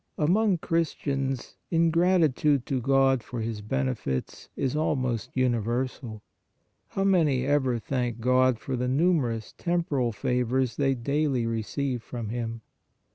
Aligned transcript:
Among 0.17 0.57
Christians 0.57 1.57
ingratitude 1.69 2.65
to 2.65 2.81
God 2.81 3.21
for 3.21 3.39
His 3.41 3.61
benefits 3.61 4.49
is 4.55 4.75
almost 4.75 5.29
universal. 5.37 6.23
How 6.87 7.03
many 7.03 7.45
ever 7.45 7.77
thank 7.77 8.19
God 8.19 8.57
for 8.57 8.75
the 8.75 8.87
numerous 8.87 9.53
temporal 9.59 10.11
favors 10.11 10.75
they 10.77 10.95
daily 10.95 11.41
94 11.45 11.45
PRAYER 11.45 11.49
receive 11.49 12.01
from 12.01 12.29
Him! 12.29 12.61